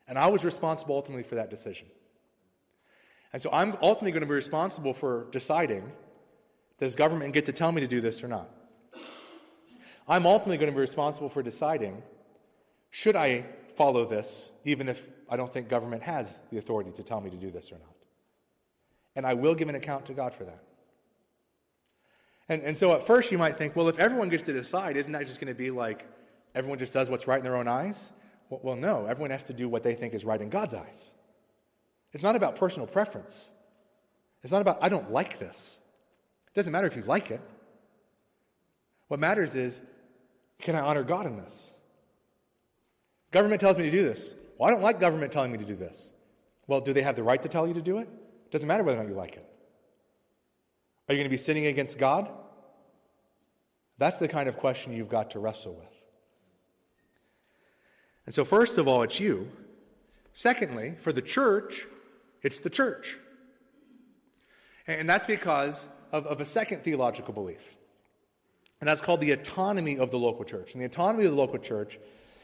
[0.10, 1.88] And I was responsible ultimately for that decision.
[3.32, 5.90] And so I'm ultimately going to be responsible for deciding
[6.80, 8.50] does government get to tell me to do this or not?
[10.08, 12.02] I'm ultimately going to be responsible for deciding
[12.90, 13.46] should I
[13.76, 17.38] follow this, even if I don't think government has the authority to tell me to
[17.38, 17.94] do this or not
[19.20, 20.64] and I will give an account to God for that.
[22.48, 25.12] And, and so at first you might think, well, if everyone gets to decide, isn't
[25.12, 26.08] that just going to be like
[26.56, 28.14] everyone just does what's right in their own eyes?
[28.50, 31.12] Well, no, everyone has to do what they think is right in God's eyes.
[32.14, 33.48] It's not about personal preference.
[34.44, 35.78] It's not about, I don't like this.
[36.48, 37.42] It doesn't matter if you like it.
[39.08, 39.80] What matters is,
[40.60, 41.72] can I honor God in this?
[43.32, 44.36] Government tells me to do this.
[44.58, 46.12] Well, I don't like government telling me to do this.
[46.68, 48.10] Well, do they have the right to tell you to do it?
[48.52, 49.46] Doesn't matter whether or not you like it.
[51.08, 52.30] Are you going to be sinning against God?
[54.00, 55.99] That's the kind of question you've got to wrestle with.
[58.30, 59.50] And so, first of all, it's you.
[60.34, 61.88] Secondly, for the church,
[62.44, 63.18] it's the church.
[64.86, 67.64] And that's because of, of a second theological belief.
[68.80, 70.74] And that's called the autonomy of the local church.
[70.74, 71.98] And the autonomy of the local church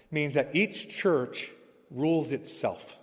[0.09, 1.51] means that each church
[1.91, 2.97] rules itself.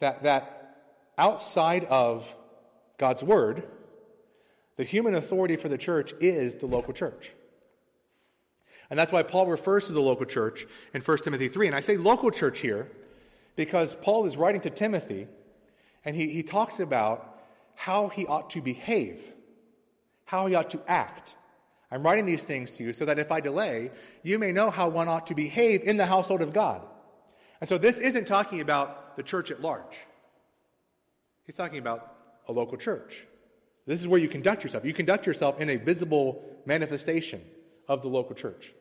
[0.00, 0.76] That, that
[1.16, 2.36] outside of
[2.98, 3.66] God's word,
[4.76, 7.30] the human authority for the church is the local church.
[8.94, 11.66] And that's why Paul refers to the local church in 1 Timothy 3.
[11.66, 12.88] And I say local church here
[13.56, 15.26] because Paul is writing to Timothy
[16.04, 17.42] and he, he talks about
[17.74, 19.32] how he ought to behave,
[20.26, 21.34] how he ought to act.
[21.90, 23.90] I'm writing these things to you so that if I delay,
[24.22, 26.80] you may know how one ought to behave in the household of God.
[27.60, 29.98] And so this isn't talking about the church at large.
[31.46, 32.14] He's talking about
[32.46, 33.24] a local church.
[33.88, 34.84] This is where you conduct yourself.
[34.84, 37.42] You conduct yourself in a visible manifestation
[37.88, 38.72] of the local church.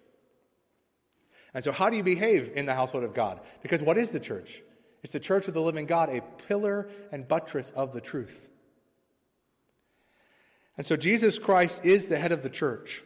[1.53, 3.39] And so, how do you behave in the household of God?
[3.61, 4.61] Because what is the church?
[5.03, 8.49] It's the church of the living God, a pillar and buttress of the truth.
[10.77, 13.03] And so, Jesus Christ is the head of the church.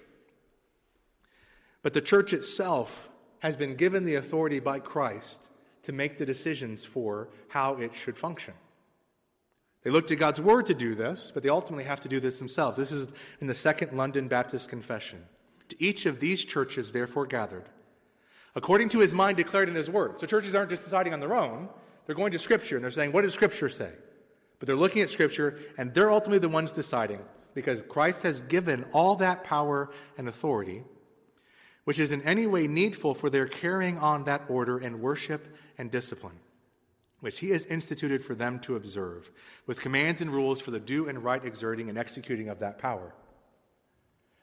[1.82, 5.50] But the church itself has been given the authority by Christ
[5.84, 8.54] to make the decisions for how it should function.
[9.84, 12.40] They look to God's word to do this, but they ultimately have to do this
[12.40, 12.78] themselves.
[12.78, 13.08] This is
[13.40, 15.24] in the Second London Baptist Confession.
[15.70, 17.70] To each of these churches, therefore, gathered,
[18.58, 20.20] according to his mind declared in his word.
[20.20, 21.70] So churches aren't just deciding on their own,
[22.06, 23.92] they're going to Scripture and they're saying, What does Scripture say?
[24.60, 27.20] But they're looking at Scripture and they're ultimately the ones deciding
[27.54, 30.84] because Christ has given all that power and authority,
[31.84, 35.92] which is in any way needful for their carrying on that order and worship and
[35.92, 36.40] discipline
[37.20, 39.30] which he has instituted for them to observe,
[39.66, 43.14] with commands and rules for the due and right exerting and executing of that power.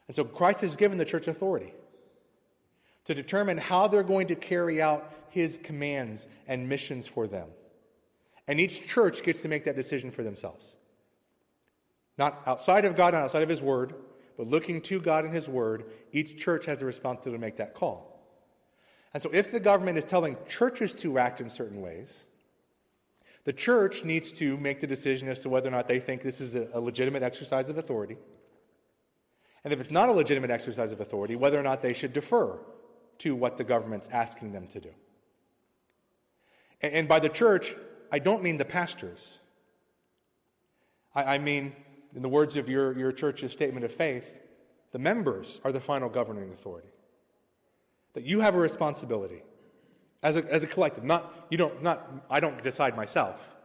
[0.07, 1.73] And so Christ has given the church authority
[3.05, 7.49] to determine how they're going to carry out his commands and missions for them.
[8.47, 10.75] And each church gets to make that decision for themselves.
[12.17, 13.95] Not outside of God, not outside of his word,
[14.37, 17.73] but looking to God and his word, each church has the responsibility to make that
[17.73, 18.11] call.
[19.13, 22.25] And so if the government is telling churches to act in certain ways,
[23.45, 26.41] the church needs to make the decision as to whether or not they think this
[26.41, 28.17] is a, a legitimate exercise of authority.
[29.63, 32.57] And if it's not a legitimate exercise of authority, whether or not they should defer
[33.19, 34.89] to what the government's asking them to do.
[36.81, 37.75] And, by the church,
[38.11, 39.39] I don't mean the pastors.
[41.15, 41.73] I, I mean,
[42.15, 44.25] in the words of your, your church's statement of faith,
[44.91, 46.89] the members are the final governing authority.
[48.13, 49.43] That you have a responsibility
[50.23, 51.03] as a, as a collective.
[51.03, 53.55] Not, you don't, not, I don't decide myself,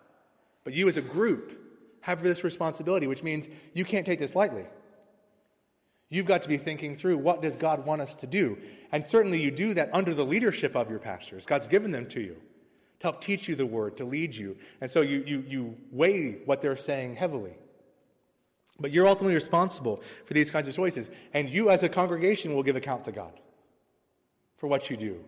[0.64, 1.58] but you as a group
[2.00, 4.64] have this responsibility, which means you can't take this lightly.
[6.10, 8.58] You've got to be thinking through what does God want us to do?
[8.90, 11.46] And certainly you do that under the leadership of your pastors.
[11.46, 12.36] God's given them to you
[12.98, 14.56] to help teach you the word, to lead you.
[14.80, 17.54] And so you, you, you weigh what they're saying heavily.
[18.80, 21.10] But you're ultimately responsible for these kinds of choices.
[21.32, 23.32] And you, as a congregation, will give account to God
[24.56, 25.22] for what you do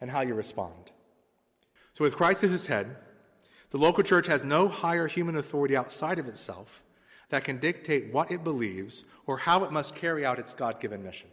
[0.00, 0.90] and how you respond.
[1.92, 2.96] So, with Christ as his head,
[3.70, 6.82] the local church has no higher human authority outside of itself
[7.30, 11.02] that can dictate what it believes or how it must carry out its God given
[11.02, 11.28] mission.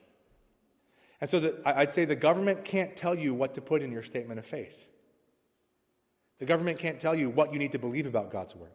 [1.22, 4.04] And so the, I'd say the government can't tell you what to put in your
[4.04, 4.86] statement of faith.
[6.40, 8.72] The government can't tell you what you need to believe about God's word.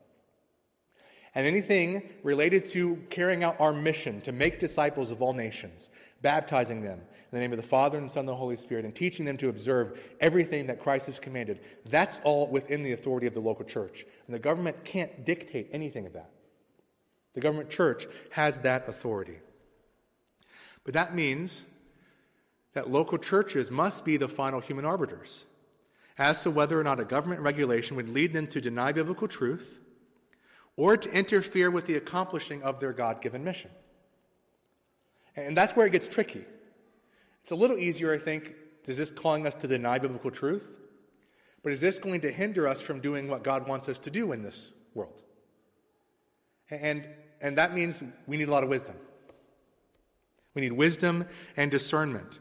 [1.34, 5.90] And anything related to carrying out our mission to make disciples of all nations,
[6.22, 8.86] baptizing them in the name of the Father and the Son and the Holy Spirit,
[8.86, 13.26] and teaching them to observe everything that Christ has commanded, that's all within the authority
[13.26, 14.06] of the local church.
[14.26, 16.30] And the government can't dictate anything of that.
[17.34, 19.38] The government church has that authority.
[20.84, 21.66] But that means
[22.72, 25.44] that local churches must be the final human arbiters
[26.16, 29.78] as to whether or not a government regulation would lead them to deny biblical truth
[30.76, 33.70] or to interfere with the accomplishing of their God given mission.
[35.36, 36.44] And that's where it gets tricky.
[37.42, 38.54] It's a little easier, I think,
[38.88, 40.70] is this calling us to deny biblical truth?
[41.62, 44.32] But is this going to hinder us from doing what God wants us to do
[44.32, 45.20] in this world?
[46.70, 47.08] And,
[47.40, 48.96] and that means we need a lot of wisdom.
[50.54, 51.24] We need wisdom
[51.56, 52.38] and discernment.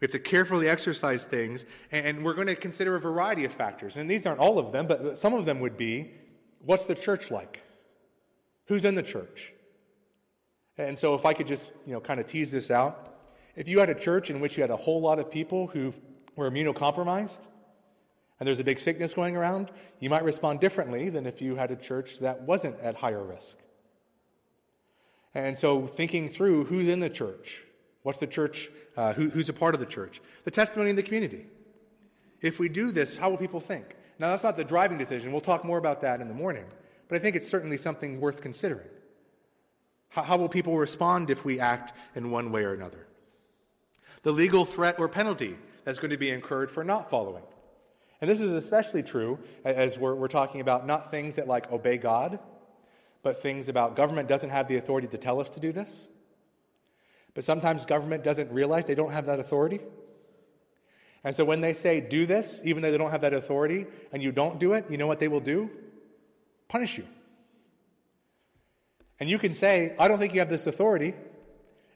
[0.00, 3.96] We have to carefully exercise things, and we're going to consider a variety of factors.
[3.96, 6.10] And these aren't all of them, but some of them would be
[6.64, 7.62] what's the church like?
[8.66, 9.52] Who's in the church?
[10.78, 13.14] And so, if I could just, you know, kind of tease this out,
[13.56, 15.92] if you had a church in which you had a whole lot of people who
[16.36, 17.40] were immunocompromised,
[18.40, 21.70] and there's a big sickness going around, you might respond differently than if you had
[21.70, 23.58] a church that wasn't at higher risk.
[25.34, 27.62] And so, thinking through who's in the church,
[28.02, 31.02] what's the church, uh, who, who's a part of the church, the testimony in the
[31.02, 31.46] community.
[32.40, 33.94] If we do this, how will people think?
[34.18, 35.30] Now, that's not the driving decision.
[35.30, 36.64] We'll talk more about that in the morning.
[37.08, 38.88] But I think it's certainly something worth considering.
[40.08, 43.06] How, how will people respond if we act in one way or another?
[44.22, 47.42] The legal threat or penalty that's going to be incurred for not following.
[48.20, 51.96] And this is especially true as we're, we're talking about not things that like obey
[51.96, 52.38] God,
[53.22, 56.08] but things about government doesn't have the authority to tell us to do this.
[57.34, 59.80] But sometimes government doesn't realize they don't have that authority.
[61.22, 64.22] And so when they say do this, even though they don't have that authority, and
[64.22, 65.70] you don't do it, you know what they will do?
[66.68, 67.06] Punish you.
[69.18, 71.14] And you can say, I don't think you have this authority,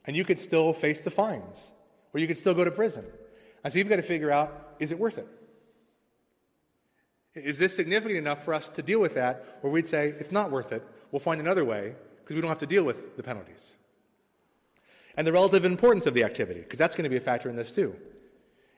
[0.06, 1.72] and you could still face the fines,
[2.12, 3.04] or you could still go to prison.
[3.62, 5.26] And so you've got to figure out is it worth it?
[7.34, 10.50] Is this significant enough for us to deal with that, or we'd say it's not
[10.50, 10.86] worth it?
[11.10, 13.74] We'll find another way because we don't have to deal with the penalties.
[15.16, 17.56] And the relative importance of the activity, because that's going to be a factor in
[17.56, 17.94] this too.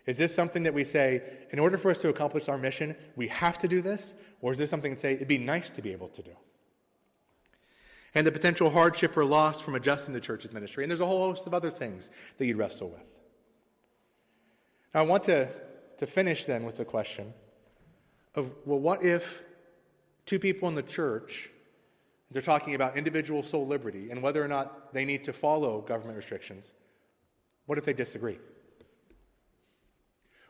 [0.07, 3.29] Is this something that we say, in order for us to accomplish our mission, we
[3.29, 4.15] have to do this?
[4.41, 6.31] Or is this something that say, it'd be nice to be able to do?
[8.15, 10.85] And the potential hardship or loss from adjusting the church's ministry.
[10.85, 13.03] And there's a whole host of other things that you'd wrestle with.
[14.95, 15.49] Now, I want to,
[15.99, 17.35] to finish then with the question
[18.37, 19.43] of, well, what if
[20.26, 21.51] two people in the church
[22.30, 26.16] they're talking about individual soul liberty and whether or not they need to follow government
[26.16, 26.74] restrictions.
[27.66, 28.39] What if they disagree?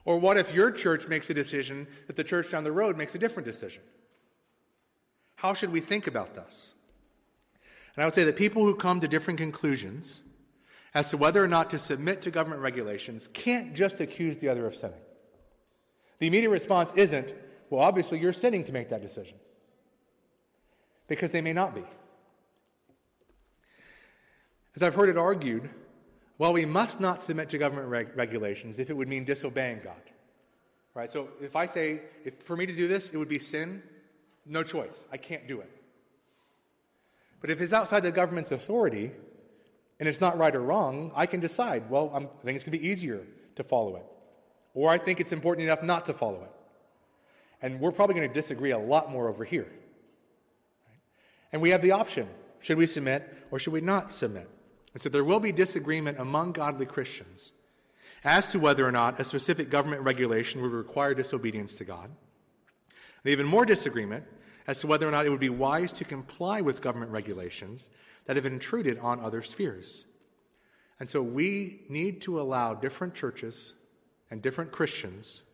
[0.05, 3.15] Or what if your church makes a decision that the church down the road makes
[3.15, 3.83] a different decision?
[5.37, 6.75] How should we think about this?
[7.95, 10.23] And I would say that people who come to different conclusions
[10.95, 14.67] as to whether or not to submit to government regulations can't just accuse the other
[14.67, 14.99] of sinning.
[16.21, 17.35] The immediate response isn't,
[17.71, 19.37] well, obviously you're sinning to make that decision
[21.09, 21.85] because they may not be.
[24.75, 25.71] As I've heard it argued,
[26.39, 29.95] well, we must not submit to government reg- regulations if it would mean disobeying God.
[30.95, 31.11] Right?
[31.11, 33.83] So if I say, if for me to do this, it would be sin,
[34.45, 35.07] no choice.
[35.11, 35.71] I can't do it.
[37.41, 39.13] But if it's outside the government's authority
[39.99, 42.73] and it's not right or wrong, I can decide, well, I'm, i think it's going
[42.73, 44.05] to be easier to follow it.
[44.75, 46.51] Or I think it's important enough not to follow it.
[47.63, 49.71] And we're probably going to disagree a lot more over here.
[51.53, 52.29] And we have the option
[52.61, 54.49] should we submit or should we not submit?
[54.93, 57.53] And so there will be disagreement among godly Christians
[58.25, 62.11] as to whether or not a specific government regulation would require disobedience to God.
[63.25, 64.25] And even more disagreement
[64.67, 67.89] as to whether or not it would be wise to comply with government regulations
[68.25, 70.07] that have intruded on other spheres.
[70.99, 73.75] And so we need to allow different churches
[74.31, 75.45] and different Christians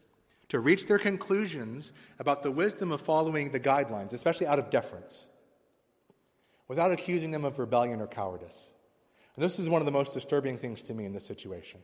[0.53, 5.27] to reach their conclusions about the wisdom of following the guidelines, especially out of deference
[6.69, 8.71] without accusing them of rebellion or cowardice.
[9.35, 11.81] And this is one of the most disturbing things to me in this situation.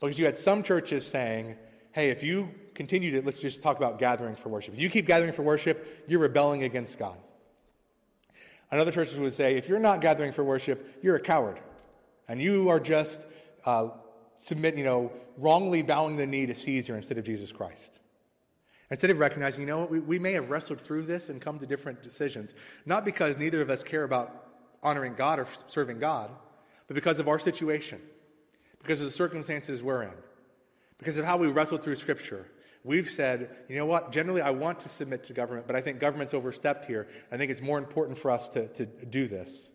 [0.00, 1.54] Because you had some churches saying,
[1.92, 4.72] hey, if you continue to, let's just talk about gathering for worship.
[4.72, 7.18] If you keep gathering for worship, you're rebelling against God.
[8.70, 11.60] And other churches would say, if you're not gathering for worship, you're a coward.
[12.26, 13.20] And you are just
[13.66, 13.88] uh,
[14.40, 17.98] submit, you know, wrongly bowing the knee to Caesar instead of Jesus Christ.
[18.90, 21.58] Instead of recognizing, you know what, we, we may have wrestled through this and come
[21.60, 24.48] to different decisions, not because neither of us care about
[24.82, 26.30] honoring God or serving God,
[26.88, 28.00] but because of our situation,
[28.82, 30.12] because of the circumstances we're in,
[30.98, 32.46] because of how we wrestled through Scripture.
[32.82, 36.00] We've said, you know what, generally I want to submit to government, but I think
[36.00, 37.06] government's overstepped here.
[37.30, 39.70] I think it's more important for us to, to do this.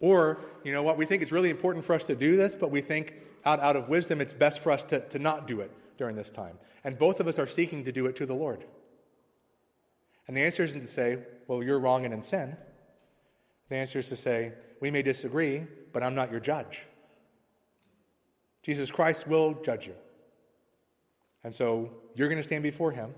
[0.00, 2.70] Or, you know what, we think it's really important for us to do this, but
[2.70, 5.70] we think out, out of wisdom it's best for us to, to not do it
[5.98, 6.58] during this time.
[6.84, 8.64] And both of us are seeking to do it to the Lord.
[10.26, 12.56] And the answer isn't to say, well, you're wrong and in sin.
[13.68, 16.82] The answer is to say, we may disagree, but I'm not your judge.
[18.62, 19.94] Jesus Christ will judge you.
[21.44, 23.14] And so you're going to stand before him,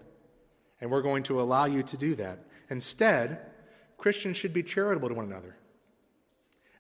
[0.81, 2.45] and we're going to allow you to do that.
[2.71, 3.39] Instead,
[3.99, 5.57] Christians should be charitable to one another.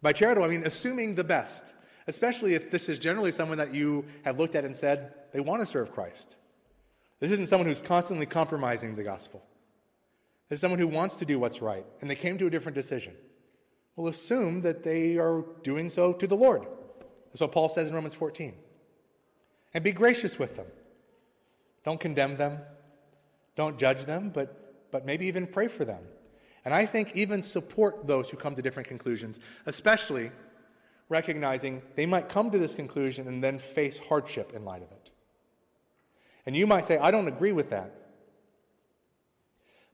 [0.02, 1.64] By charitable, I mean assuming the best
[2.06, 5.60] especially if this is generally someone that you have looked at and said they want
[5.60, 6.36] to serve Christ.
[7.20, 9.42] This isn't someone who's constantly compromising the gospel.
[10.48, 12.74] This is someone who wants to do what's right, and they came to a different
[12.74, 13.14] decision.
[13.96, 16.66] We'll assume that they are doing so to the Lord.
[17.26, 18.54] That's what Paul says in Romans 14.
[19.74, 20.66] And be gracious with them.
[21.84, 22.58] Don't condemn them.
[23.56, 26.02] Don't judge them, but, but maybe even pray for them.
[26.64, 30.30] And I think even support those who come to different conclusions, especially
[31.08, 35.10] recognizing they might come to this conclusion and then face hardship in light of it.
[36.46, 37.92] And you might say, I don't agree with that.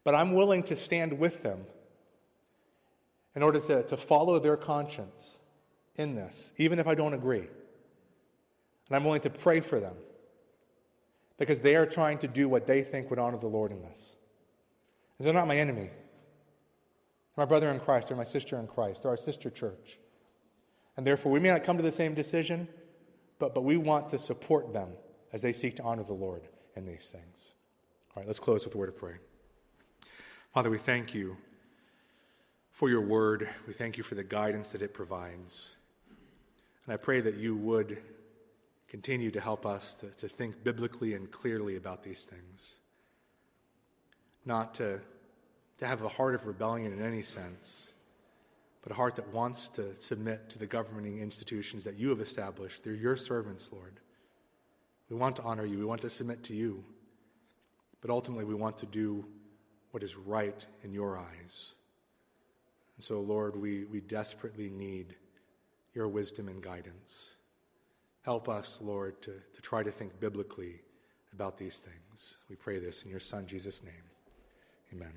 [0.04, 1.66] But I'm willing to stand with them
[3.34, 5.38] in order to, to follow their conscience
[5.96, 7.46] in this, even if I don't agree.
[8.88, 9.94] And I'm willing to pray for them
[11.36, 14.14] because they are trying to do what they think would honor the Lord in this.
[15.18, 15.90] And they're not my enemy.
[17.39, 20.01] My brother in Christ, they're my sister in Christ, they're our sister church.
[20.97, 22.66] And therefore, we may not come to the same decision,
[23.39, 24.89] but, but we want to support them
[25.32, 27.53] as they seek to honor the Lord in these things.
[28.11, 29.20] All right, let's close with a word of prayer.
[30.53, 31.36] Father, we thank you
[32.72, 33.49] for your word.
[33.68, 35.70] We thank you for the guidance that it provides.
[36.86, 38.03] And I pray that you would
[38.89, 42.80] continue to help us to, to think biblically and clearly about these things.
[44.45, 45.01] Not to,
[45.78, 47.92] to have a heart of rebellion in any sense,
[48.82, 52.84] but a heart that wants to submit to the governing institutions that you have established.
[52.84, 54.00] They're your servants, Lord.
[55.08, 56.84] We want to honor you, we want to submit to you,
[58.00, 59.24] but ultimately we want to do
[59.92, 61.74] what is right in your eyes.
[62.96, 65.14] And so, Lord, we, we desperately need
[65.94, 67.30] your wisdom and guidance.
[68.22, 70.80] Help us, Lord, to, to try to think biblically
[71.32, 72.36] about these things.
[72.50, 73.94] We pray this in your Son, Jesus' name.
[74.92, 75.12] Amen.